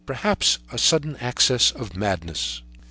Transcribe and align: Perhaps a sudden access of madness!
Perhaps 0.03 0.57
a 0.71 0.79
sudden 0.79 1.15
access 1.17 1.69
of 1.69 1.95
madness! 1.95 2.63